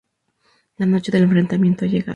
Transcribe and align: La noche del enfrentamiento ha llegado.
La 0.77 0.87
noche 0.87 1.11
del 1.11 1.21
enfrentamiento 1.25 1.85
ha 1.85 1.87
llegado. 1.87 2.09